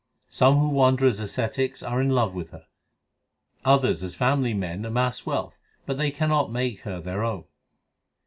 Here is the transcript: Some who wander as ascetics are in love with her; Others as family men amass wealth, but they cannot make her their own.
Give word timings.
Some 0.31 0.57
who 0.57 0.69
wander 0.69 1.05
as 1.05 1.19
ascetics 1.19 1.83
are 1.83 2.01
in 2.01 2.09
love 2.09 2.33
with 2.33 2.49
her; 2.49 2.65
Others 3.63 4.01
as 4.01 4.15
family 4.15 4.55
men 4.55 4.83
amass 4.83 5.27
wealth, 5.27 5.59
but 5.85 5.99
they 5.99 6.09
cannot 6.09 6.51
make 6.51 6.79
her 6.79 6.99
their 6.99 7.23
own. 7.23 7.43